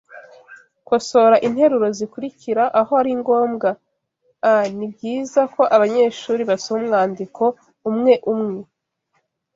Kosora 0.87 1.35
interuro 1.47 1.87
zikurikira 1.97 2.63
aho 2.79 2.91
ari 3.01 3.11
ngombwa 3.19 3.69
a 4.51 4.53
Nibyiza 4.77 5.41
ko 5.53 5.61
abanyeshuri 5.75 6.41
basoma 6.49 6.81
umwandiko 6.83 7.43
umwe 7.89 8.13
umwe 8.33 8.61